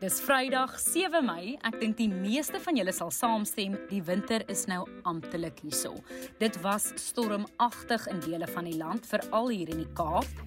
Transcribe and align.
Dis 0.00 0.16
Vrydag 0.24 0.78
7 0.80 1.20
Mei. 1.28 1.58
Ek 1.68 1.74
dink 1.76 1.98
die 1.98 2.08
meeste 2.08 2.56
van 2.64 2.78
julle 2.78 2.92
sal 2.96 3.10
saamstem, 3.12 3.74
die 3.90 4.00
winter 4.00 4.40
is 4.48 4.62
nou 4.64 4.86
amptelik 5.04 5.60
hierso. 5.60 5.92
Dit 6.40 6.56
was 6.64 6.86
stormagtig 6.96 8.06
in 8.08 8.22
dele 8.24 8.48
van 8.48 8.64
die 8.64 8.78
land, 8.80 9.04
veral 9.04 9.52
hier 9.52 9.68
in 9.68 9.82
die 9.82 9.90
Kaap. 9.92 10.40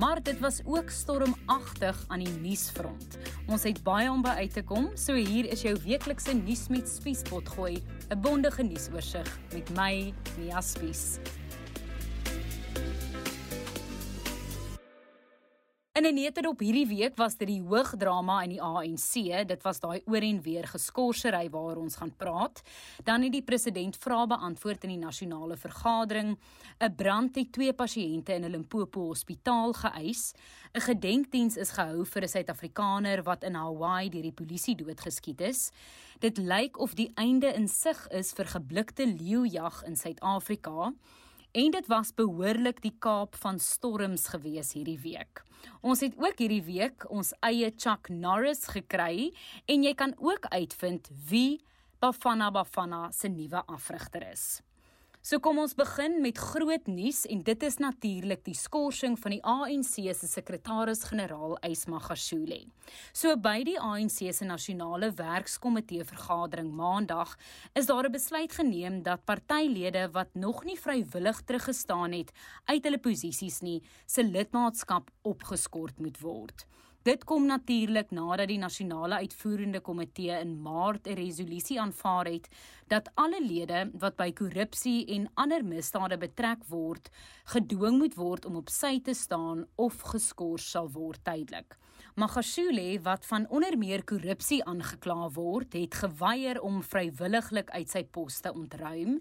Maar 0.00 0.24
dit 0.24 0.40
was 0.40 0.62
ook 0.64 0.88
stormagtig 0.88 2.00
aan 2.08 2.24
die 2.24 2.32
nuusfront. 2.40 3.20
Ons 3.44 3.68
het 3.68 3.84
baie 3.84 4.08
om 4.08 4.24
by 4.24 4.38
uit 4.40 4.56
te 4.56 4.64
kom, 4.64 4.88
so 4.96 5.12
hier 5.12 5.52
is 5.52 5.68
jou 5.68 5.76
weeklikse 5.84 6.32
nuus 6.40 6.70
met 6.72 6.88
Spiespot 6.88 7.52
gooi, 7.58 7.84
'n 8.08 8.20
bondige 8.24 8.64
nuusoorseig 8.64 9.28
met 9.52 9.68
my, 9.76 10.14
Mia 10.40 10.64
Spies. 10.64 11.20
In 16.04 16.10
'n 16.10 16.20
netedop 16.20 16.60
hierdie 16.60 16.86
week 16.86 17.16
was 17.16 17.36
dit 17.36 17.48
die 17.48 17.62
hoogdrama 17.64 18.42
in 18.42 18.50
die 18.50 18.62
ANC. 18.62 19.14
Dit 19.48 19.62
was 19.62 19.80
daai 19.80 20.02
oor 20.04 20.20
en 20.20 20.42
weer 20.42 20.66
geskorsery 20.68 21.48
waaroor 21.50 21.76
ons 21.76 21.96
gaan 21.96 22.12
praat. 22.16 22.62
Dan 23.04 23.22
het 23.22 23.32
die 23.32 23.42
president 23.42 23.96
vrae 23.96 24.26
beantwoord 24.26 24.84
in 24.84 24.90
die 24.90 24.98
nasionale 24.98 25.56
vergadering. 25.56 26.36
'n 26.78 26.94
Brand 26.94 27.34
het 27.36 27.52
twee 27.52 27.72
pasiënte 27.72 28.34
in 28.34 28.44
'n 28.44 28.50
Limpopo 28.50 29.00
hospitaal 29.00 29.72
geëis. 29.72 30.34
'n 30.74 30.80
Gedenkdiens 30.80 31.56
is 31.56 31.70
gehou 31.70 32.04
vir 32.04 32.22
'n 32.22 32.28
Suid-Afrikaner 32.28 33.22
wat 33.22 33.42
in 33.42 33.54
Hawaii 33.54 34.10
deur 34.10 34.22
die 34.22 34.32
polisie 34.32 34.74
doodgeskiet 34.74 35.40
is. 35.40 35.70
Dit 36.18 36.36
lyk 36.36 36.78
of 36.78 36.94
die 36.94 37.12
einde 37.14 37.54
in 37.54 37.68
sig 37.68 38.08
is 38.08 38.32
vir 38.32 38.44
geblikte 38.44 39.06
leeujag 39.06 39.82
in 39.86 39.96
Suid-Afrika. 39.96 40.92
En 41.54 41.70
dit 41.70 41.86
was 41.86 42.08
behoorlik 42.18 42.80
die 42.82 42.96
Kaap 42.98 43.36
van 43.38 43.60
storms 43.62 44.24
gewees 44.32 44.72
hierdie 44.74 44.98
week. 44.98 45.44
Ons 45.86 46.00
het 46.02 46.16
ook 46.18 46.40
hierdie 46.42 46.64
week 46.66 47.04
ons 47.14 47.30
eie 47.46 47.68
Chuck 47.78 48.10
Norris 48.10 48.64
gekry 48.74 49.28
en 49.70 49.84
jy 49.86 49.92
kan 49.94 50.16
ook 50.18 50.48
uitvind 50.50 51.06
wie 51.30 51.60
Bafana 52.02 52.50
Bafana 52.50 53.04
se 53.14 53.30
nuwe 53.30 53.62
afrigter 53.70 54.26
is. 54.32 54.64
So 55.24 55.38
kom 55.40 55.56
ons 55.56 55.72
begin 55.72 56.18
met 56.20 56.36
groot 56.36 56.88
nuus 56.92 57.22
en 57.32 57.40
dit 57.46 57.62
is 57.64 57.78
natuurlik 57.80 58.42
die 58.44 58.56
skorsing 58.58 59.14
van 59.16 59.32
die 59.32 59.38
ANC 59.40 59.94
se 60.18 60.28
sekretaris-generaal 60.28 61.54
Ysma 61.64 61.96
Gashule. 62.04 62.58
So 63.16 63.32
by 63.40 63.62
die 63.64 63.78
ANC 63.80 64.20
se 64.36 64.44
nasionale 64.44 65.08
werkskomitee 65.16 66.04
vergadering 66.04 66.68
maandag 66.76 67.32
is 67.72 67.88
daar 67.88 68.04
'n 68.04 68.12
besluit 68.12 68.52
geneem 68.52 69.02
dat 69.02 69.24
partylede 69.24 70.10
wat 70.12 70.34
nog 70.34 70.62
nie 70.64 70.76
vrywillig 70.76 71.40
teruggestaan 71.48 72.12
het 72.12 72.30
uit 72.66 72.84
hulle 72.84 72.98
posisies 72.98 73.62
nie, 73.62 73.82
se 74.06 74.22
lidmaatskap 74.22 75.10
opgeskort 75.22 75.98
moet 75.98 76.20
word. 76.20 76.66
Dit 77.04 77.26
kom 77.28 77.44
natuurlik 77.44 78.14
nadat 78.16 78.48
die 78.48 78.56
nasionale 78.56 79.18
uitvoerende 79.20 79.82
komitee 79.84 80.38
in 80.40 80.54
Maart 80.64 81.06
'n 81.06 81.18
resolusie 81.18 81.80
aanvaar 81.80 82.26
het 82.26 82.48
dat 82.94 83.10
alle 83.18 83.40
lede 83.42 83.88
wat 83.98 84.14
by 84.20 84.28
korrupsie 84.38 85.00
en 85.16 85.26
ander 85.40 85.64
misdade 85.66 86.18
betrek 86.20 86.62
word, 86.70 87.08
gedwing 87.50 87.98
moet 87.98 88.14
word 88.14 88.46
om 88.46 88.60
op 88.60 88.70
sy 88.70 89.00
te 89.02 89.14
staan 89.18 89.64
of 89.74 89.98
geskort 90.12 90.62
sal 90.62 90.92
word 90.94 91.24
tydelik. 91.26 91.74
Magashule 92.14 93.00
wat 93.02 93.26
van 93.26 93.48
onder 93.50 93.74
meer 93.78 94.04
korrupsie 94.06 94.60
aangekla 94.70 95.32
word, 95.34 95.72
het 95.74 95.96
geweier 95.98 96.60
om 96.62 96.76
vrywilliglik 96.86 97.72
uit 97.74 97.90
sy 97.90 98.04
pos 98.06 98.36
te 98.44 98.52
ontruim. 98.54 99.16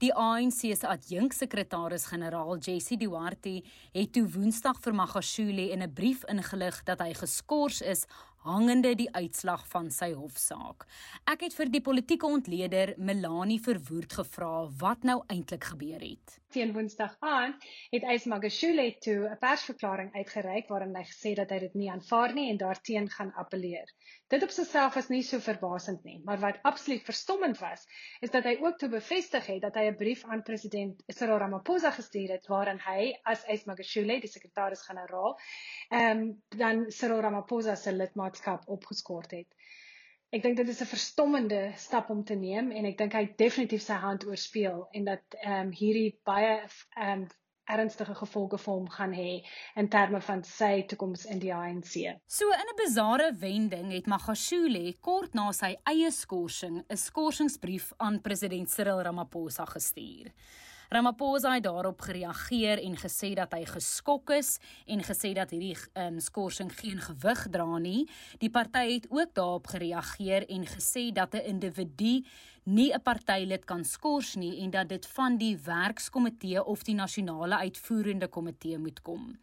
Die 0.00 0.14
ANC 0.16 0.62
se 0.62 0.88
adjunksekretaris-generaal 0.88 2.56
Jesse 2.64 2.96
Duarte 2.96 3.58
het 3.92 4.14
toe 4.16 4.24
Woensdag 4.32 4.80
vir 4.80 4.96
Magashule 4.96 5.68
in 5.74 5.84
'n 5.84 5.92
brief 5.92 6.24
ingelig 6.24 6.80
dat 6.88 7.04
hy 7.04 7.12
geskort 7.12 7.82
is 7.82 8.06
hangende 8.46 8.94
die 8.98 9.08
uitslag 9.14 9.64
van 9.68 9.90
sy 9.90 10.12
hofsaak. 10.14 10.86
Ek 11.28 11.42
het 11.46 11.56
vir 11.58 11.70
die 11.72 11.82
politieke 11.84 12.26
ontleder 12.26 12.94
Melanie 12.96 13.60
Verwoerd 13.62 14.12
gevra 14.20 14.68
wat 14.80 15.02
nou 15.02 15.22
eintlik 15.26 15.64
gebeur 15.72 16.00
het. 16.00 16.38
Teen 16.50 16.72
Woensdag 16.72 17.16
aand 17.18 17.64
het 17.90 18.02
Ysmagashule 18.02 18.84
toe 19.04 19.28
'n 19.28 19.38
persverklaring 19.38 20.14
uitgereik 20.14 20.68
waarin 20.68 20.96
hy 20.96 21.04
gesê 21.04 21.34
dat 21.34 21.50
hy 21.50 21.58
dit 21.58 21.74
nie 21.74 21.90
aanvaar 21.90 22.32
nie 22.34 22.50
en 22.50 22.56
daarteen 22.56 23.08
gaan 23.10 23.32
appeleer. 23.32 23.92
Dit 24.28 24.42
op 24.42 24.50
sigself 24.50 24.96
is 24.96 25.08
nie 25.08 25.22
so 25.22 25.38
verbasend 25.38 26.04
nie, 26.04 26.20
maar 26.24 26.38
wat 26.38 26.58
absoluut 26.62 27.04
verstommend 27.04 27.58
was, 27.58 27.86
is 28.20 28.30
dat 28.30 28.44
hy 28.44 28.56
ook 28.60 28.78
toe 28.78 28.88
bevestig 28.88 29.46
het 29.46 29.60
dat 29.62 29.74
hy 29.74 29.88
'n 29.90 29.96
brief 29.96 30.24
aan 30.24 30.42
president 30.42 31.02
Cyril 31.06 31.38
Ramaphosa 31.38 31.90
gestuur 31.90 32.30
het 32.30 32.46
waarin 32.46 32.80
hy 32.80 33.18
as 33.22 33.44
Ysmagashule, 33.46 34.20
die 34.20 34.30
sekretaris-generaal, 34.30 35.38
ehm 35.88 36.18
um, 36.18 36.42
dan 36.48 36.90
Cyril 36.90 37.20
Ramaphosa 37.20 37.74
se 37.74 37.92
lidmaat 37.92 38.28
lidmaatskap 38.28 38.68
opgeskort 38.68 39.30
het. 39.30 39.57
Ek 40.28 40.42
dink 40.44 40.58
dit 40.60 40.68
is 40.68 40.80
'n 40.84 40.92
verstommende 40.92 41.72
stap 41.76 42.10
om 42.10 42.24
te 42.24 42.34
neem 42.34 42.70
en 42.70 42.84
ek 42.84 42.98
dink 42.98 43.14
hy 43.16 43.22
definitief 43.36 43.82
sy 43.82 43.96
hand 44.02 44.26
oorspeel 44.28 44.82
en 44.92 45.04
dat 45.04 45.36
ehm 45.40 45.68
um, 45.68 45.70
hierdie 45.72 46.20
baie 46.28 46.50
ehm 46.60 47.22
um, 47.22 47.28
ernstige 47.68 48.14
gevolge 48.16 48.58
vir 48.58 48.74
hom 48.74 48.88
gaan 48.88 49.12
hê 49.12 49.32
in 49.76 49.88
terme 49.92 50.20
van 50.20 50.42
sy 50.44 50.84
toekoms 50.88 51.24
in 51.32 51.40
die 51.40 51.52
ANC. 51.54 51.94
So 52.26 52.52
in 52.52 52.68
'n 52.72 52.76
bizarre 52.76 53.32
wending 53.40 53.92
het 53.92 54.06
Magashule 54.06 54.94
kort 55.00 55.34
na 55.34 55.52
sy 55.52 55.76
eie 55.84 56.10
skorsing 56.10 56.84
'n 56.84 56.96
skorsingsbrief 56.96 57.92
aan 57.96 58.20
president 58.20 58.70
Cyril 58.70 59.02
Ramaphosa 59.02 59.64
gestuur. 59.64 60.32
Ramaphosa 60.88 61.50
het 61.52 61.66
daarop 61.66 62.00
gereageer 62.00 62.80
en 62.80 62.94
gesê 62.96 63.34
dat 63.36 63.52
hy 63.52 63.66
geskok 63.68 64.30
is 64.32 64.54
en 64.88 65.02
gesê 65.04 65.34
dat 65.36 65.50
hierdie 65.52 65.76
um, 66.00 66.16
skorsing 66.16 66.70
geen 66.72 66.96
gewig 67.04 67.42
dra 67.52 67.66
nie. 67.76 68.06
Die 68.40 68.48
party 68.48 68.94
het 68.94 69.08
ook 69.12 69.34
daarop 69.36 69.68
gereageer 69.68 70.46
en 70.48 70.64
gesê 70.64 71.10
dat 71.12 71.34
'n 71.34 71.44
individu 71.44 72.24
nie 72.64 72.92
'n 72.94 73.02
partylid 73.02 73.64
kan 73.64 73.84
skors 73.84 74.34
nie 74.36 74.62
en 74.64 74.70
dat 74.70 74.88
dit 74.88 75.06
van 75.06 75.36
die 75.36 75.58
werkskomitee 75.58 76.64
of 76.64 76.82
die 76.82 76.94
nasionale 76.94 77.56
uitvoerende 77.56 78.28
komitee 78.28 78.78
moet 78.78 79.02
kom. 79.02 79.36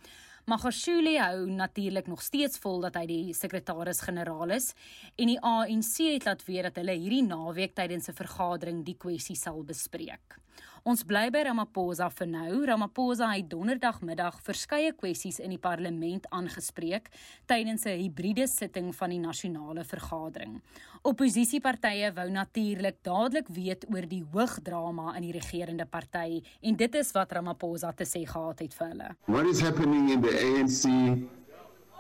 Magashule 0.45 1.19
hou 1.19 1.45
natuurlik 1.45 2.07
nog 2.07 2.21
steeds 2.21 2.57
vol 2.57 2.81
dat 2.81 2.95
hy 2.95 3.05
die 3.05 3.33
sekretaris-generaal 3.33 4.49
is 4.49 4.73
en 5.15 5.27
die 5.27 5.39
ANC 5.41 5.97
het 5.97 6.25
laat 6.25 6.45
weet 6.45 6.63
dat 6.63 6.75
hulle 6.75 6.91
hierdie 6.91 7.23
naweek 7.23 7.75
tydens 7.75 8.09
'n 8.09 8.13
vergadering 8.13 8.85
die 8.85 8.97
kwessie 8.97 9.35
sal 9.35 9.63
bespreek. 9.63 10.39
Ons 10.85 11.01
bly 11.01 11.31
by 11.33 11.39
Ramaphosa 11.47 12.11
vir 12.13 12.27
nou. 12.29 12.49
Ramaphosa 12.69 13.31
het 13.31 13.47
donderdagmiddag 13.49 14.35
verskeie 14.45 14.91
kwessies 14.93 15.39
in 15.41 15.55
die 15.55 15.57
parlement 15.57 16.27
aangespreek 16.29 17.07
tydens 17.49 17.87
'n 17.87 17.97
hibriede 18.03 18.45
sitting 18.45 18.93
van 18.93 19.09
die 19.09 19.17
nasionale 19.17 19.83
vergadering. 19.83 20.61
Opposisiepartye 21.01 22.13
wou 22.13 22.29
natuurlik 22.29 23.01
dadelik 23.01 23.47
weet 23.49 23.85
oor 23.89 24.05
die 24.05 24.23
hoogdrama 24.31 25.15
in 25.15 25.23
die 25.23 25.31
regerende 25.31 25.85
party 25.85 26.43
en 26.61 26.75
dit 26.75 26.95
is 26.95 27.11
wat 27.13 27.31
Ramaphosa 27.31 27.91
te 27.91 28.05
sê 28.05 28.23
gehad 28.23 28.59
het 28.59 28.73
vir 28.73 28.87
hulle. 28.87 29.15
What 29.25 29.45
is 29.45 29.61
happening 29.61 30.11
in 30.11 30.21
the 30.21 30.37
ANC 30.37 30.85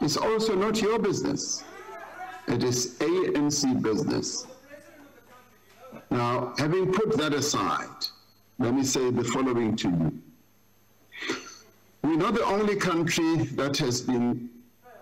is 0.01 0.15
also 0.15 0.55
not 0.55 0.77
your 0.77 0.99
business. 0.99 1.63
It 2.47 2.61
is 2.61 2.99
ANC 2.99 3.81
business. 3.81 4.45
Now, 6.11 6.53
having 6.57 6.91
put 6.93 7.17
that 7.17 7.33
aside, 7.33 8.14
let 8.59 8.73
me 8.73 8.83
say 8.83 9.11
the 9.11 9.23
following 9.23 9.75
to 9.75 9.89
you. 9.89 10.19
We're 12.03 12.17
not 12.17 12.35
the 12.35 12.45
only 12.45 12.75
country 12.75 13.37
that 13.55 13.77
has 13.77 14.01
been 14.01 14.49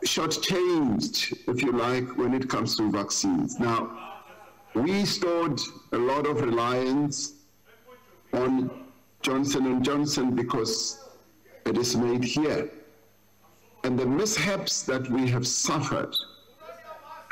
shortchanged, 0.06 1.38
if 1.48 1.62
you 1.62 1.72
like, 1.72 2.18
when 2.18 2.34
it 2.34 2.50
comes 2.50 2.76
to 2.78 2.90
vaccines. 2.92 3.60
Now, 3.60 4.14
we 4.74 5.06
stored 5.06 5.60
a 5.92 5.98
lot 5.98 6.26
of 6.26 6.42
reliance 6.42 7.34
on 8.34 8.72
Johnson 9.22 9.84
& 9.84 9.86
Johnson 9.86 10.36
because 10.36 11.10
it 11.66 11.78
is 11.78 11.96
made 11.96 12.24
here. 12.24 12.70
And 13.84 14.00
the 14.00 14.06
mishaps 14.06 14.84
that 14.84 15.10
we 15.10 15.30
have 15.30 15.46
suffered 15.46 16.16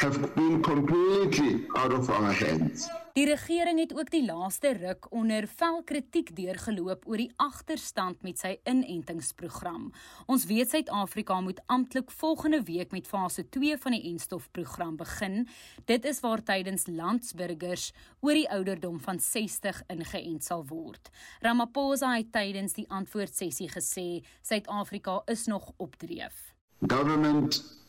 have 0.01 0.33
been 0.33 0.61
completely 0.61 1.65
out 1.73 1.93
of 1.93 2.09
our 2.09 2.33
hands. 2.33 2.89
Die 3.13 3.25
regering 3.25 3.79
het 3.79 3.91
ook 3.93 4.09
die 4.09 4.23
laaste 4.25 4.71
ruk 4.73 5.07
onder 5.11 5.45
vel 5.47 5.81
kritiek 5.83 6.31
deurgeloop 6.35 7.03
oor 7.05 7.19
die 7.19 7.31
agterstand 7.43 8.21
met 8.25 8.39
sy 8.39 8.53
inentingsprogram. 8.63 9.89
Ons 10.31 10.45
weet 10.49 10.71
Suid-Afrika 10.71 11.41
moet 11.43 11.59
amptelik 11.65 12.11
volgende 12.11 12.61
week 12.63 12.95
met 12.95 13.07
fase 13.07 13.43
2 13.49 13.77
van 13.83 13.97
die 13.97 14.01
enstofprogram 14.13 14.95
begin. 14.97 15.43
Dit 15.85 16.07
is 16.07 16.23
waar 16.23 16.41
tydens 16.43 16.87
landsburgers 16.87 17.91
oor 18.21 18.39
die 18.39 18.47
ouderdom 18.49 18.97
van 19.03 19.19
60 19.19 19.83
ingeënt 19.91 20.47
sal 20.47 20.65
word. 20.71 21.11
Ramaphosa 21.43 22.15
het 22.15 22.31
tydens 22.31 22.73
die 22.79 22.87
antwoordsessie 22.89 23.69
gesê 23.69 24.23
Suid-Afrika 24.41 25.21
is 25.25 25.45
nog 25.51 25.73
op 25.77 25.99
dreef. 25.99 26.55
Government 26.87 27.80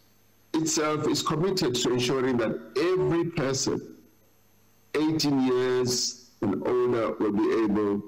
itself 0.54 1.08
is 1.08 1.22
committed 1.22 1.75
to 1.75 1.93
ensuring 1.93 2.37
that 2.38 2.58
every 2.76 3.25
person 3.31 3.96
18 4.94 5.43
years 5.46 6.31
and 6.43 6.66
older 6.66 7.12
will 7.12 7.32
be 7.32 7.64
able 7.64 8.02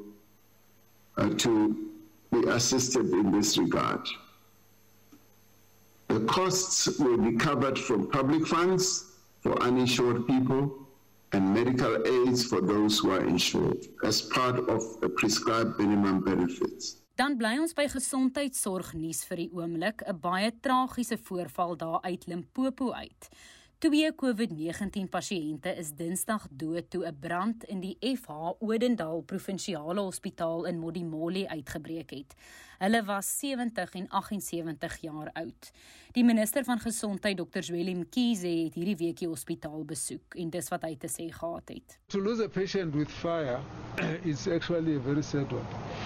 uh, 1.16 1.30
to 1.30 1.90
be 2.32 2.48
assisted 2.48 3.06
in 3.10 3.30
this 3.30 3.56
regard. 3.56 4.00
The 6.08 6.20
costs 6.20 6.98
will 6.98 7.16
be 7.16 7.36
covered 7.36 7.78
from 7.78 8.10
public 8.10 8.46
funds 8.46 9.12
for 9.40 9.60
uninsured 9.62 10.26
people 10.26 10.86
and 11.32 11.52
medical 11.52 12.06
aids 12.06 12.44
for 12.44 12.60
those 12.60 12.98
who 12.98 13.10
are 13.10 13.24
insured 13.24 13.86
as 14.04 14.22
part 14.22 14.58
of 14.68 15.00
the 15.00 15.08
prescribed 15.08 15.78
minimum 15.78 16.20
benefits. 16.20 17.03
Dan 17.14 17.36
bly 17.38 17.60
ons 17.62 17.76
by 17.78 17.84
gesondheidsorg 17.86 18.88
nuus 18.98 19.20
vir 19.28 19.44
die 19.44 19.50
oomblik, 19.54 20.02
'n 20.02 20.18
baie 20.18 20.50
tragiese 20.50 21.16
voorval 21.16 21.76
daar 21.76 22.00
uit 22.02 22.26
Limpopo 22.26 22.90
uit. 22.90 23.28
Twee 23.78 24.10
COVID-19 24.14 25.06
pasiënte 25.08 25.76
is 25.78 25.92
Dinsdag 25.94 26.48
dood 26.50 26.90
toe 26.90 27.06
'n 27.06 27.18
brand 27.20 27.64
in 27.64 27.80
die 27.80 27.96
FH 28.00 28.58
Odendaal 28.58 29.22
Provinsiale 29.22 30.00
Hospitaal 30.00 30.64
in 30.64 30.78
Modimolle 30.78 31.48
uitgebreek 31.48 32.10
het. 32.10 32.34
Hulle 32.78 33.04
was 33.04 33.38
70 33.38 33.94
en 33.94 34.08
78 34.08 35.00
jaar 35.00 35.30
oud. 35.32 35.70
Die 36.12 36.24
minister 36.24 36.64
van 36.64 36.78
Gesondheid, 36.78 37.36
Dr. 37.36 37.62
Zweli 37.62 37.94
Mkhize, 37.94 38.48
het 38.48 38.74
hierdie 38.74 38.96
week 38.96 39.18
die 39.18 39.28
hospitaal 39.28 39.84
besoek 39.84 40.34
en 40.34 40.50
dis 40.50 40.68
wat 40.68 40.82
hy 40.82 40.96
te 40.96 41.08
sê 41.08 41.30
gehad 41.30 41.68
het. 41.68 41.98
To 42.06 42.18
lose 42.18 42.42
a 42.42 42.48
patient 42.48 42.94
with 42.94 43.10
fire 43.10 43.60
is 44.24 44.48
actually 44.48 44.96
a 44.96 45.00
very 45.00 45.22
sad 45.22 45.52
one. 45.52 46.03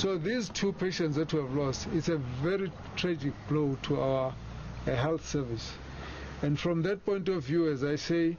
So 0.00 0.16
these 0.16 0.48
two 0.48 0.72
patients 0.72 1.16
that 1.16 1.30
we 1.34 1.42
have 1.42 1.54
lost, 1.54 1.86
it's 1.92 2.08
a 2.08 2.16
very 2.16 2.72
tragic 2.96 3.34
blow 3.50 3.76
to 3.82 4.00
our 4.00 4.34
uh, 4.86 4.94
health 4.96 5.28
service. 5.28 5.74
And 6.40 6.58
from 6.58 6.80
that 6.84 7.04
point 7.04 7.28
of 7.28 7.44
view, 7.44 7.70
as 7.70 7.84
I 7.84 7.96
say, 7.96 8.38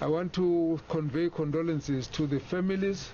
I 0.00 0.08
want 0.08 0.32
to 0.32 0.80
convey 0.88 1.30
condolences 1.30 2.08
to 2.08 2.26
the 2.26 2.40
families 2.40 3.08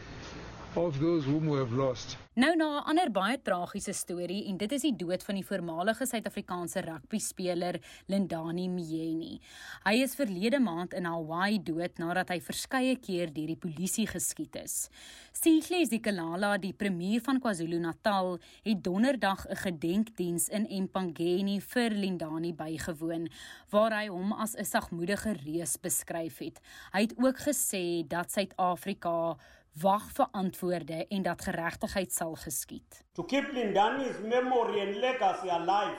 of 0.76 0.99
those 1.00 1.25
whom 1.25 1.49
we 1.49 1.58
have 1.58 1.73
lost. 1.73 2.17
Nou 2.37 2.52
na 2.56 2.81
'n 2.81 2.84
ander 2.84 3.11
baie 3.11 3.38
tragiese 3.43 3.93
storie 3.93 4.44
en 4.49 4.56
dit 4.56 4.73
is 4.73 4.82
die 4.82 4.96
dood 4.96 5.23
van 5.23 5.34
die 5.34 5.44
voormalige 5.44 6.06
Suid-Afrikaanse 6.06 6.81
rugbyspeler 6.81 7.81
Lindani 8.06 8.69
Mjeni. 8.69 9.40
Hy 9.84 9.94
is 10.02 10.14
verlede 10.14 10.61
maand 10.61 10.93
in 10.93 11.05
Hawaii 11.05 11.62
dood 11.62 11.99
nadat 11.99 12.28
hy 12.28 12.40
verskeie 12.40 12.96
keer 12.96 13.32
deur 13.32 13.46
die 13.46 13.56
polisie 13.56 14.06
geskiet 14.06 14.56
is. 14.56 14.90
Sihle 15.32 15.87
Zikalala, 15.87 16.58
die 16.58 16.73
premier 16.73 17.20
van 17.20 17.40
KwaZulu-Natal, 17.40 18.38
het 18.62 18.84
donderdag 18.84 19.46
'n 19.49 19.56
gedenkdiens 19.56 20.49
in 20.49 20.67
Empangeni 20.67 21.61
vir 21.61 21.90
Lindani 21.90 22.52
bygewoon 22.52 23.28
waar 23.70 23.93
hy 23.93 24.08
hom 24.08 24.32
as 24.32 24.55
'n 24.55 24.64
sagmoedige 24.64 25.32
reus 25.32 25.76
beskryf 25.81 26.38
het. 26.38 26.61
Hy 26.93 27.00
het 27.00 27.14
ook 27.17 27.38
gesê 27.38 28.06
dat 28.06 28.31
Suid-Afrika 28.31 29.37
wag 29.81 30.11
vir 30.12 30.28
antwoorde 30.32 31.06
en 31.06 31.23
dat 31.23 31.43
geregtigheid 31.43 32.12
sal 32.12 32.34
geskied. 32.34 33.05
To 33.12 33.25
keep 33.25 33.52
Lindani's 33.52 34.20
memory 34.25 34.81
and 34.81 34.96
legacy 34.96 35.49
alive, 35.49 35.99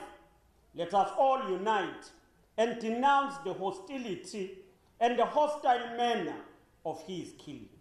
let 0.74 0.94
us 0.94 1.08
all 1.16 1.50
unite 1.50 2.12
and 2.56 2.80
denounce 2.80 3.38
the 3.44 3.52
hostility 3.52 4.58
and 4.98 5.16
the 5.16 5.24
hostile 5.24 5.96
manner 5.96 6.44
of 6.82 7.02
his 7.06 7.32
killing. 7.36 7.78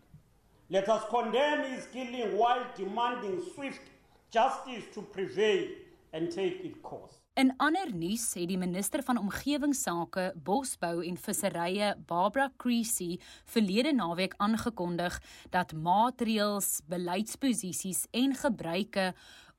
Let 0.69 0.89
us 0.89 1.03
condemn 1.09 1.63
his 1.73 1.87
killing 1.87 2.37
while 2.37 2.65
demanding 2.75 3.41
swift 3.55 3.81
justice 4.29 4.83
to 4.93 5.01
prevail 5.01 5.67
and 6.13 6.31
take 6.31 6.63
its 6.63 6.77
course. 6.83 7.26
In 7.37 7.51
ander 7.61 7.91
nuus 7.93 8.31
het 8.33 8.47
die 8.49 8.57
minister 8.57 9.03
van 9.05 9.19
omgewingsake, 9.21 10.31
bosbou 10.41 11.03
en 11.05 11.19
visserye, 11.21 11.91
Barbara 12.09 12.47
Creecy, 12.57 13.19
verlede 13.45 13.91
naweek 13.93 14.33
aangekondig 14.41 15.19
dat 15.53 15.75
maatreëls, 15.77 16.79
beleidsposisies 16.89 18.07
en 18.17 18.33
gebruike 18.41 19.11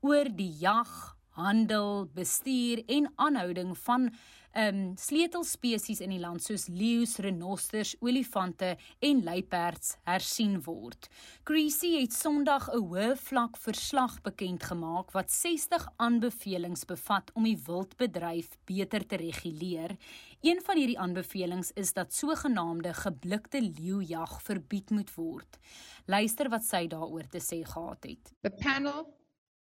oor 0.03 0.27
die 0.35 0.51
jag, 0.59 0.91
handel, 1.39 2.09
bestuur 2.19 2.83
en 2.91 3.07
aanhouding 3.15 3.77
van 3.87 4.11
um 4.57 4.97
sleutelspesies 4.97 6.01
in 6.01 6.11
die 6.15 6.21
land 6.21 6.43
soos 6.43 6.67
leeu's, 6.69 7.17
renosters, 7.25 7.95
olifante 8.01 8.77
en 9.05 9.23
luiperds 9.25 9.97
hersien 10.09 10.59
word. 10.65 11.09
Creasy 11.45 12.01
het 12.01 12.13
Sondag 12.13 12.69
'n 12.73 12.81
hoë 12.81 13.17
vlak 13.17 13.57
verslag 13.57 14.21
bekend 14.23 14.63
gemaak 14.63 15.13
wat 15.13 15.31
60 15.31 15.89
aanbevelings 15.97 16.85
bevat 16.85 17.31
om 17.35 17.45
die 17.45 17.59
wildbedryf 17.67 18.57
beter 18.65 19.07
te 19.07 19.17
reguleer. 19.17 19.97
Een 20.41 20.61
van 20.63 20.77
hierdie 20.77 20.99
aanbevelings 20.99 21.73
is 21.75 21.93
dat 21.93 22.15
sogenaamde 22.15 22.95
geblikte 22.95 23.61
leeujag 23.61 24.43
verbied 24.43 24.91
moet 24.91 25.15
word. 25.15 25.59
Luister 26.07 26.49
wat 26.49 26.65
sy 26.65 26.87
daaroor 26.87 27.27
te 27.29 27.41
sê 27.41 27.65
gehad 27.65 28.05
het. 28.05 28.33
The 28.43 28.51
panel 28.51 29.15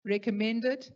recommended 0.04 0.92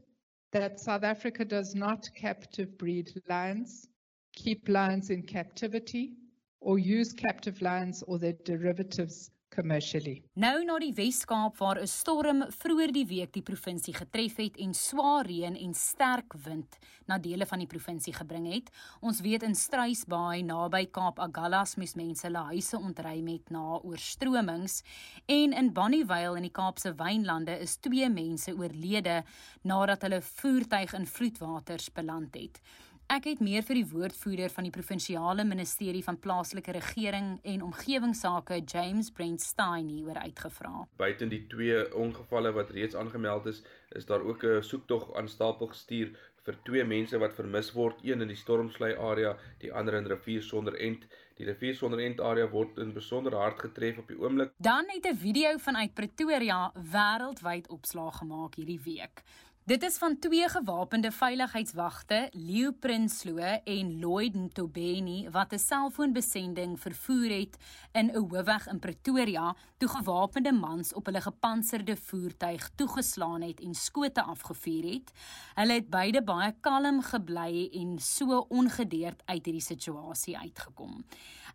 that 0.52 0.80
South 0.80 1.02
Africa 1.04 1.44
does 1.44 1.74
not 1.74 2.08
captive 2.14 2.76
breed 2.78 3.10
lions 3.28 3.88
keep 4.32 4.68
lions 4.68 5.10
in 5.10 5.22
captivity 5.22 6.14
or 6.60 6.78
use 6.78 7.12
captive 7.12 7.60
lions 7.62 8.02
or 8.04 8.18
their 8.18 8.34
derivatives 8.44 9.30
commercially. 9.54 10.22
Nou 10.34 10.64
na 10.64 10.78
die 10.78 10.92
Wes-Kaap 10.94 11.58
waar 11.58 11.80
'n 11.80 11.86
storm 11.86 12.44
vroeër 12.48 12.92
die 12.92 13.06
week 13.06 13.32
die 13.32 13.42
provinsie 13.42 13.94
getref 13.94 14.36
het 14.36 14.56
en 14.56 14.74
swaar 14.74 15.26
reën 15.26 15.56
en 15.56 15.74
sterk 15.74 16.34
wind 16.44 16.78
na 17.06 17.18
dele 17.18 17.46
van 17.46 17.58
die 17.58 17.66
provinsie 17.66 18.12
gebring 18.12 18.46
het. 18.52 18.70
Ons 19.00 19.20
weet 19.20 19.42
in 19.42 19.54
Struisbaai 19.54 20.42
naby 20.42 20.86
Kaap 20.86 21.18
Agulhas 21.18 21.76
moes 21.76 21.94
mense 21.94 22.26
hulle 22.26 22.44
huise 22.52 22.78
ontruim 22.78 23.26
het 23.26 23.50
na 23.50 23.78
oorstromings 23.82 24.82
en 25.26 25.52
in 25.52 25.72
Bonnievale 25.72 26.36
in 26.36 26.42
die 26.42 26.54
Kaapse 26.54 26.94
Wynlande 26.94 27.58
is 27.58 27.76
twee 27.76 28.08
mense 28.08 28.54
oorlede 28.54 29.24
nadat 29.62 30.02
hulle 30.02 30.22
voertuig 30.22 30.94
in 30.94 31.06
vloedwaters 31.06 31.92
beland 31.92 32.34
het. 32.34 32.60
Ek 33.10 33.24
het 33.26 33.40
meer 33.42 33.64
vir 33.66 33.80
die 33.80 33.88
woordvoerder 33.90 34.52
van 34.54 34.68
die 34.68 34.70
provinsiale 34.70 35.42
ministerie 35.42 36.02
van 36.06 36.14
plaaslike 36.22 36.70
regering 36.76 37.32
en 37.42 37.64
omgewingsake, 37.66 38.60
James 38.70 39.08
Brent 39.10 39.42
Stein, 39.42 39.88
hieroor 39.90 40.20
uitgevra. 40.22 40.84
Buiten 41.02 41.32
die 41.32 41.40
twee 41.50 41.80
ongevalle 41.98 42.52
wat 42.54 42.70
reeds 42.76 42.94
aangemeld 42.94 43.48
is, 43.50 43.64
is 43.98 44.06
daar 44.06 44.22
ook 44.22 44.44
'n 44.44 44.62
soektog 44.62 45.10
aan 45.18 45.28
stapel 45.28 45.66
gestuur 45.74 46.14
vir 46.44 46.56
twee 46.64 46.84
mense 46.84 47.18
wat 47.18 47.34
vermis 47.34 47.72
word, 47.72 47.98
een 48.06 48.22
in 48.24 48.28
die 48.28 48.38
stormslei 48.38 48.94
area, 48.96 49.36
die 49.58 49.72
ander 49.72 49.94
in 49.94 50.06
Rivier 50.06 50.42
sonder 50.42 50.78
end. 50.78 51.04
Die 51.36 51.46
Rivier 51.46 51.74
sonder 51.74 52.00
end 52.04 52.20
area 52.20 52.46
word 52.46 52.78
in 52.78 52.92
besonder 52.92 53.34
hard 53.34 53.58
getref 53.58 53.98
op 53.98 54.08
die 54.08 54.18
oomblik. 54.20 54.52
Dan 54.56 54.84
het 54.88 55.06
'n 55.06 55.16
video 55.16 55.58
vanuit 55.58 55.94
Pretoria 55.94 56.72
wêreldwyd 56.74 57.68
opslaag 57.68 58.18
gemaak 58.18 58.54
hierdie 58.54 58.80
week. 58.84 59.22
Dit 59.64 59.82
is 59.82 59.98
van 59.98 60.18
twee 60.18 60.48
gewapende 60.48 61.10
veiligheidswagte, 61.12 62.28
Leo 62.32 62.70
Prinsloo 62.72 63.60
en 63.64 63.98
Lloyd 63.98 64.34
Ntobeni, 64.34 65.28
wat 65.30 65.52
'n 65.52 65.58
selfoonbesending 65.58 66.80
vervoer 66.80 67.30
het 67.30 67.56
in 67.92 68.06
'n 68.06 68.16
hoofweg 68.16 68.66
in 68.66 68.78
Pretoria, 68.78 69.56
toe 69.78 69.88
gewapende 69.88 70.52
mans 70.52 70.92
op 70.94 71.06
hulle 71.06 71.20
gepantserde 71.20 71.96
voertuig 71.96 72.70
toegeslaan 72.74 73.42
het 73.42 73.60
en 73.60 73.74
skote 73.74 74.22
afgevuur 74.22 74.84
het. 74.92 75.12
Hulle 75.54 75.72
het 75.72 75.90
beide 75.90 76.22
baie 76.22 76.54
kalm 76.60 77.02
gebly 77.02 77.68
en 77.72 77.98
so 77.98 78.46
ongedeerd 78.48 79.22
uit 79.24 79.44
hierdie 79.44 79.62
situasie 79.62 80.38
uitgekom. 80.38 81.04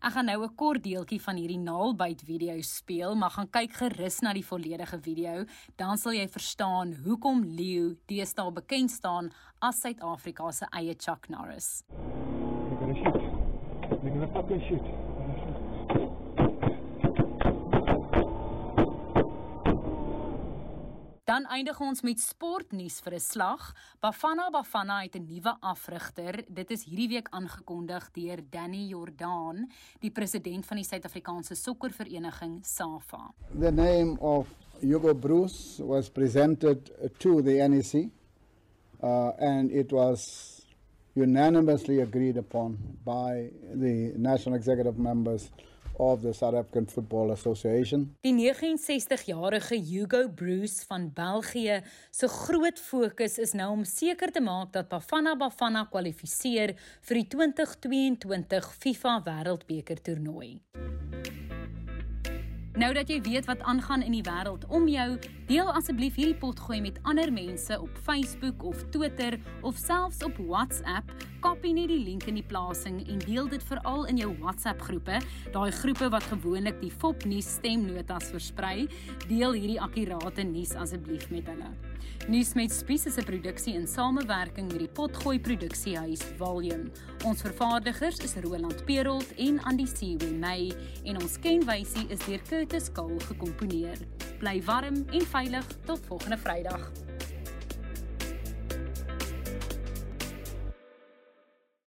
Ek 0.04 0.12
gaan 0.12 0.26
nou 0.28 0.44
'n 0.44 0.54
kort 0.56 0.82
deeltjie 0.84 1.20
van 1.20 1.36
hierdie 1.36 1.58
naalbyt 1.58 2.22
video 2.22 2.60
speel, 2.60 3.14
maar 3.14 3.30
gaan 3.30 3.48
kyk 3.50 3.72
gerus 3.72 4.20
na 4.20 4.32
die 4.32 4.44
volledige 4.44 4.98
video, 5.00 5.44
dan 5.76 5.96
sal 5.96 6.12
jy 6.12 6.28
verstaan 6.28 6.94
hoekom 7.04 7.44
Leo 7.44 7.94
deesdae 8.06 8.52
bekend 8.52 8.90
staan 8.90 9.30
as 9.60 9.80
Suid-Afrika 9.80 10.52
se 10.52 10.66
eie 10.72 10.94
Chuck 10.94 11.28
Norris. 11.28 11.82
We're 11.88 12.78
going 12.78 12.94
to 12.94 13.00
shoot. 13.00 14.02
We're 14.02 14.10
going 14.10 14.20
to 14.20 14.32
fucking 14.32 14.60
shoot. 14.68 15.05
Dan 21.26 21.42
eindig 21.50 21.80
ons 21.82 22.04
met 22.06 22.20
sportnuus 22.22 23.00
vir 23.02 23.14
'n 23.14 23.20
slag. 23.20 23.62
Bafana 24.00 24.44
Bafana 24.50 25.00
het 25.02 25.16
'n 25.16 25.26
nuwe 25.26 25.56
afrigter. 25.60 26.44
Dit 26.48 26.70
is 26.70 26.84
hierdie 26.84 27.08
week 27.08 27.28
aangekondig 27.30 28.10
deur 28.12 28.38
Danny 28.50 28.86
Jordaan, 28.86 29.68
die 30.00 30.10
president 30.10 30.66
van 30.66 30.76
die 30.76 30.84
Suid-Afrikaanse 30.84 31.54
Sokkervereniging 31.54 32.64
SAFA. 32.64 33.34
The 33.58 33.72
name 33.72 34.20
of 34.20 34.46
Hugo 34.80 35.14
Bruce 35.14 35.82
was 35.82 36.08
presented 36.08 36.92
to 37.18 37.42
the 37.42 37.68
NEC 37.68 38.08
uh, 39.02 39.32
and 39.38 39.70
it 39.72 39.90
was 39.90 40.62
unanimously 41.14 42.00
agreed 42.02 42.36
upon 42.36 42.78
by 43.04 43.50
the 43.80 44.12
national 44.16 44.56
executive 44.56 44.98
members 44.98 45.50
of 45.98 46.22
the 46.22 46.32
South 46.32 46.54
African 46.54 46.88
Football 46.88 47.30
Association. 47.30 48.16
Die 48.20 48.34
69-jarige 48.34 49.74
Hugo 49.74 50.28
Bruce 50.28 50.84
van 50.86 51.10
België 51.14 51.80
se 52.10 52.28
groot 52.28 52.80
fokus 52.80 53.38
is 53.38 53.52
nou 53.52 53.70
om 53.70 53.84
seker 53.84 54.32
te 54.32 54.40
maak 54.40 54.72
dat 54.72 54.88
Bafana 54.88 55.36
Bafana 55.36 55.86
kwalifiseer 55.90 56.76
vir 57.08 57.22
die 57.22 57.28
2022 57.36 58.72
FIFA 58.78 59.20
Wêreldbeker 59.26 60.02
toernooi. 60.02 60.56
Nou 62.76 62.90
dat 62.92 63.08
jy 63.08 63.22
weet 63.24 63.46
wat 63.48 63.62
aangaan 63.64 64.02
in 64.04 64.12
die 64.12 64.24
wêreld 64.26 64.66
om 64.68 64.84
jou, 64.88 65.06
deel 65.48 65.68
asseblief 65.72 66.18
hierdie 66.20 66.36
potgooi 66.36 66.82
met 66.84 66.98
ander 67.08 67.32
mense 67.32 67.78
op 67.80 68.02
Facebook 68.04 68.66
of 68.68 68.82
Twitter 68.92 69.38
of 69.64 69.80
selfs 69.80 70.20
op 70.26 70.36
WhatsApp 70.36 71.08
Kopie 71.46 71.76
net 71.76 71.92
die 71.92 72.00
link 72.02 72.24
in 72.26 72.40
die 72.40 72.42
plasing 72.42 72.96
en 73.06 73.20
deel 73.22 73.46
dit 73.46 73.62
veral 73.68 74.08
in 74.10 74.16
jou 74.18 74.32
WhatsApp 74.40 74.80
groepe, 74.82 75.20
daai 75.54 75.68
groepe 75.76 76.08
wat 76.10 76.26
gewoonlik 76.26 76.80
die 76.80 76.90
Fop 76.90 77.22
nuus 77.22 77.46
stemnotas 77.60 78.32
versprei. 78.34 78.88
Deel 79.28 79.54
hierdie 79.54 79.78
akkurate 79.78 80.42
nuus 80.42 80.74
asseblief 80.74 81.28
met 81.30 81.46
hulle. 81.46 81.70
Nuus 82.26 82.50
met 82.58 82.74
Spies 82.74 83.06
is 83.06 83.18
'n 83.18 83.28
produksie 83.30 83.76
in 83.78 83.86
samewerking 83.86 84.72
met 84.72 84.82
die 84.82 84.90
Potgooi 84.90 85.38
Produksiehuis 85.38 86.22
Volume. 86.36 86.90
Ons 87.24 87.42
vervaardigers 87.42 88.18
is 88.18 88.34
Roland 88.42 88.84
Perolt 88.84 89.30
en 89.38 89.62
Andy 89.62 89.86
Siwe 89.86 90.32
May 90.32 90.72
en 91.04 91.22
ons 91.22 91.38
kenwysie 91.38 92.08
is 92.08 92.26
deur 92.26 92.42
Curtis 92.48 92.90
Kahl 92.92 93.18
gekomponeer. 93.30 93.98
Bly 94.40 94.62
warm 94.64 95.06
en 95.12 95.26
veilig 95.26 95.66
tot 95.84 96.00
volgende 96.06 96.38
Vrydag. 96.38 97.05